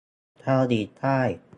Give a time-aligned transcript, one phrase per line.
[0.39, 1.19] เกาหลีใต้